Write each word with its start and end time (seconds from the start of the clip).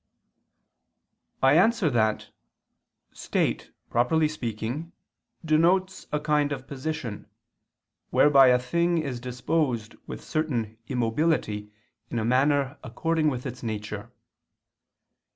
I 1.43 1.53
answer 1.55 1.87
that, 1.91 2.31
"State," 3.11 3.69
properly 3.91 4.27
speaking, 4.27 4.93
denotes 5.45 6.07
a 6.11 6.19
kind 6.19 6.51
of 6.51 6.65
position, 6.65 7.27
whereby 8.09 8.47
a 8.47 8.57
thing 8.57 8.97
is 8.97 9.19
disposed 9.19 9.95
with 10.07 10.21
a 10.21 10.23
certain 10.23 10.79
immobility 10.87 11.71
in 12.09 12.17
a 12.17 12.25
manner 12.25 12.79
according 12.83 13.27
with 13.29 13.45
its 13.45 13.61
nature. 13.61 14.11